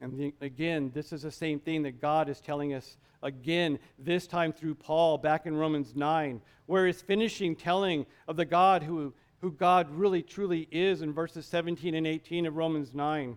[0.00, 4.26] And the, again, this is the same thing that God is telling us again, this
[4.26, 9.12] time through Paul back in Romans 9, where he's finishing telling of the God who,
[9.40, 13.36] who God really truly is in verses 17 and 18 of Romans 9.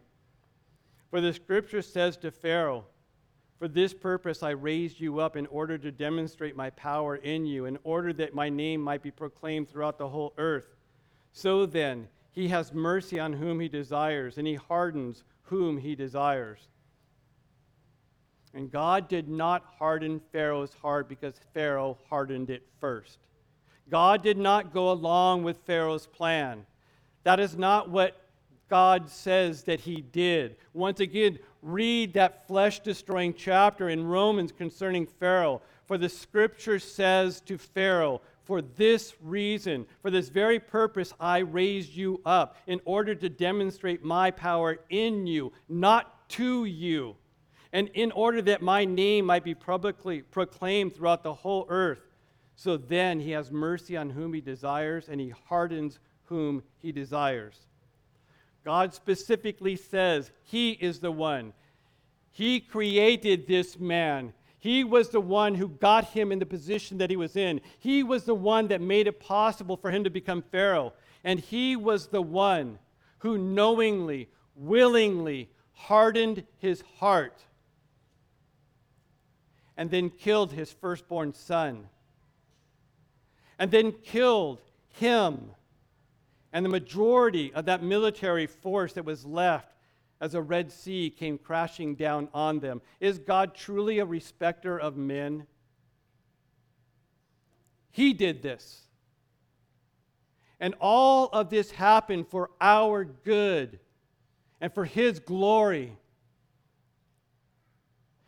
[1.10, 2.86] For the scripture says to Pharaoh,
[3.58, 7.66] For this purpose I raised you up in order to demonstrate my power in you,
[7.66, 10.76] in order that my name might be proclaimed throughout the whole earth.
[11.32, 16.68] So then, he has mercy on whom he desires, and he hardens whom he desires.
[18.54, 23.20] And God did not harden Pharaoh's heart because Pharaoh hardened it first.
[23.90, 26.66] God did not go along with Pharaoh's plan.
[27.24, 28.20] That is not what
[28.70, 30.56] God says that he did.
[30.74, 35.62] Once again, read that flesh destroying chapter in Romans concerning Pharaoh.
[35.88, 41.94] For the scripture says to Pharaoh, For this reason, for this very purpose, I raised
[41.94, 47.16] you up, in order to demonstrate my power in you, not to you,
[47.72, 52.02] and in order that my name might be publicly proclaimed throughout the whole earth.
[52.56, 57.68] So then he has mercy on whom he desires, and he hardens whom he desires.
[58.66, 61.54] God specifically says he is the one.
[62.32, 64.34] He created this man.
[64.60, 67.62] He was the one who got him in the position that he was in.
[67.80, 70.94] He was the one that made it possible for him to become Pharaoh.
[71.24, 72.78] And he was the one
[73.20, 77.42] who knowingly, willingly hardened his heart
[79.78, 81.88] and then killed his firstborn son.
[83.58, 85.52] And then killed him
[86.52, 89.72] and the majority of that military force that was left
[90.22, 92.82] as a Red Sea came crashing down on them.
[93.00, 95.48] Is God truly a respecter of men?
[97.92, 98.82] He did this.
[100.60, 103.80] And all of this happened for our good
[104.60, 105.98] and for His glory.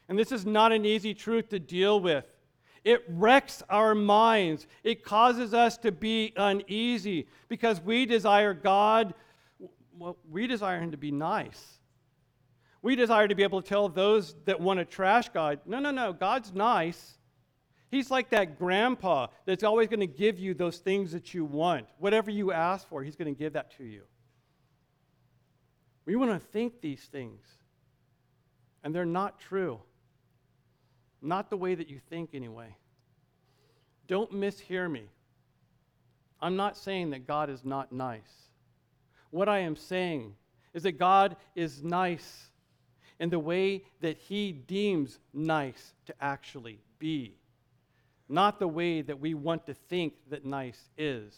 [0.08, 2.26] And this is not an easy truth to deal with.
[2.84, 4.66] It wrecks our minds.
[4.84, 9.14] It causes us to be uneasy because we desire God,
[9.98, 11.80] well, we desire Him to be nice.
[12.82, 15.92] We desire to be able to tell those that want to trash God, no, no,
[15.92, 17.18] no, God's nice.
[17.92, 21.86] He's like that grandpa that's always going to give you those things that you want.
[22.00, 24.04] Whatever you ask for, He's going to give that to you.
[26.06, 27.44] We want to think these things,
[28.84, 29.80] and they're not true.
[31.22, 32.76] Not the way that you think, anyway.
[34.08, 35.04] Don't mishear me.
[36.42, 38.50] I'm not saying that God is not nice.
[39.30, 40.34] What I am saying
[40.74, 42.51] is that God is nice
[43.22, 47.36] in the way that He deems nice to actually be,
[48.28, 51.34] not the way that we want to think that nice is.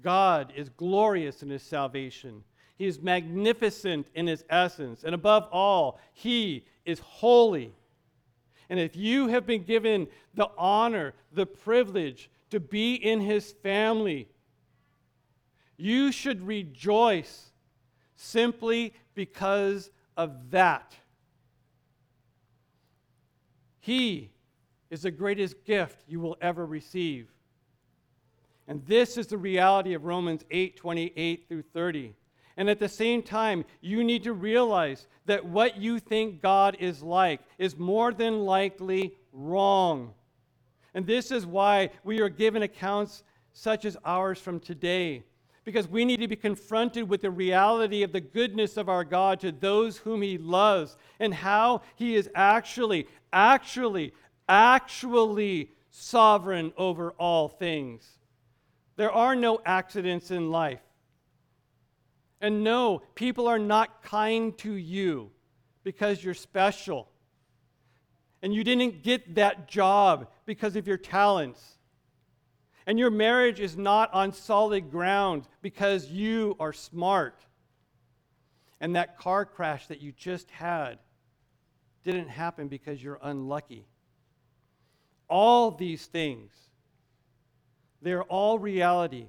[0.00, 2.44] God is glorious in His salvation.
[2.78, 5.02] He is magnificent in His essence.
[5.02, 7.74] And above all, He is holy.
[8.68, 14.28] And if you have been given the honor, the privilege to be in his family,
[15.76, 17.50] you should rejoice
[18.14, 19.90] simply because
[20.20, 20.94] of that.
[23.80, 24.30] He
[24.90, 27.28] is the greatest gift you will ever receive.
[28.68, 32.14] And this is the reality of Romans 8 28 through 30.
[32.58, 37.02] And at the same time, you need to realize that what you think God is
[37.02, 40.12] like is more than likely wrong.
[40.92, 43.22] And this is why we are given accounts
[43.54, 45.24] such as ours from today.
[45.70, 49.38] Because we need to be confronted with the reality of the goodness of our God
[49.38, 54.12] to those whom He loves and how He is actually, actually,
[54.48, 58.04] actually sovereign over all things.
[58.96, 60.80] There are no accidents in life.
[62.40, 65.30] And no, people are not kind to you
[65.84, 67.08] because you're special.
[68.42, 71.76] And you didn't get that job because of your talents.
[72.90, 77.38] And your marriage is not on solid ground because you are smart.
[78.80, 80.98] And that car crash that you just had
[82.02, 83.86] didn't happen because you're unlucky.
[85.28, 86.50] All these things,
[88.02, 89.26] they're all reality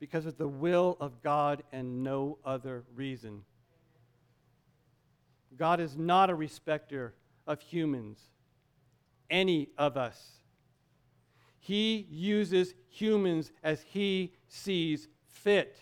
[0.00, 3.42] because of the will of God and no other reason.
[5.58, 7.12] God is not a respecter
[7.46, 8.18] of humans,
[9.28, 10.41] any of us.
[11.64, 15.76] He uses humans as he sees fit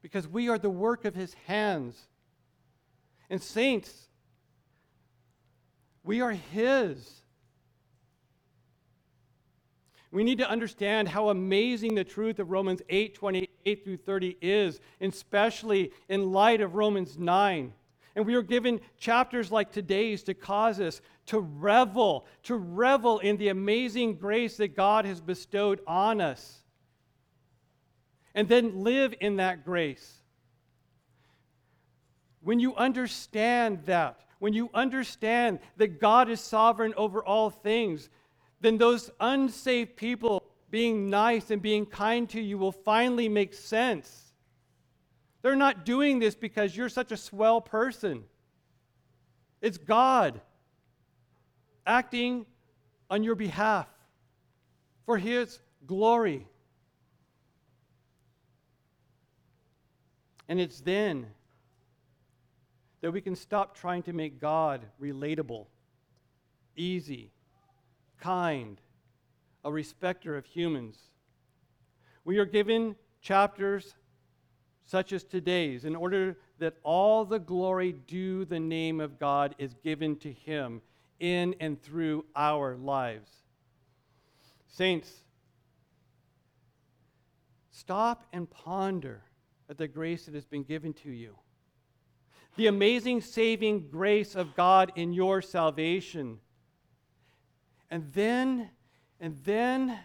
[0.00, 2.08] because we are the work of his hands.
[3.28, 4.08] And, saints,
[6.02, 7.20] we are his.
[10.10, 14.80] We need to understand how amazing the truth of Romans 8 28 through 30 is,
[15.02, 17.74] especially in light of Romans 9.
[18.16, 23.36] And we are given chapters like today's to cause us to revel, to revel in
[23.36, 26.64] the amazing grace that God has bestowed on us.
[28.34, 30.22] And then live in that grace.
[32.42, 38.08] When you understand that, when you understand that God is sovereign over all things,
[38.60, 44.29] then those unsaved people being nice and being kind to you will finally make sense.
[45.42, 48.24] They're not doing this because you're such a swell person.
[49.60, 50.40] It's God
[51.86, 52.46] acting
[53.08, 53.88] on your behalf
[55.06, 56.46] for His glory.
[60.48, 61.26] And it's then
[63.00, 65.66] that we can stop trying to make God relatable,
[66.76, 67.30] easy,
[68.20, 68.80] kind,
[69.64, 70.98] a respecter of humans.
[72.24, 73.94] We are given chapters
[74.90, 79.72] such as today's in order that all the glory due the name of God is
[79.84, 80.82] given to him
[81.20, 83.30] in and through our lives.
[84.66, 85.08] Saints,
[87.70, 89.22] stop and ponder
[89.68, 91.36] at the grace that has been given to you
[92.56, 96.40] the amazing saving grace of God in your salvation.
[97.90, 98.70] And then,
[99.20, 99.98] and then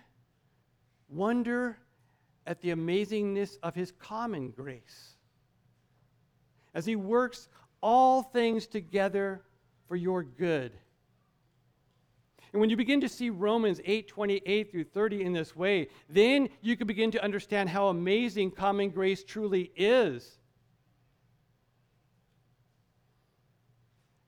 [1.10, 1.80] wonder
[2.48, 5.16] at the amazingness of his common grace
[6.74, 7.48] as he works
[7.82, 9.42] all things together
[9.88, 10.72] for your good.
[12.52, 16.50] And when you begin to see Romans 8 28 through 30 in this way, then
[16.62, 20.38] you can begin to understand how amazing common grace truly is.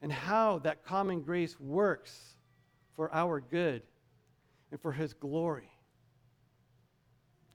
[0.02, 2.36] and how that common grace works
[2.96, 3.82] for our good
[4.72, 5.70] and for His glory.